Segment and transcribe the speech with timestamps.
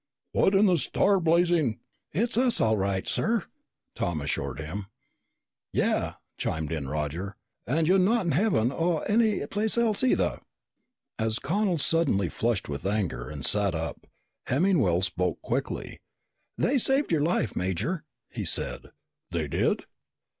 [0.31, 1.79] "What in the star blazing?"
[2.21, 3.45] "It's us all right, sir!"
[3.93, 4.87] Tom assured him.
[5.73, 7.35] "Yeah," chimed in Roger.
[7.67, 10.41] "And you're not in heaven or er any place else either."
[11.19, 14.07] As Connel suddenly flushed with anger and sat up,
[14.47, 15.99] Hemmingwell spoke quickly.
[16.57, 18.89] "They saved your life, Major," he said.
[19.29, 19.85] "They did?"